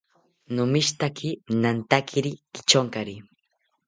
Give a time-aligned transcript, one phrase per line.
[0.55, 1.29] Nomishitaki
[1.61, 3.15] nantakiri kityonkari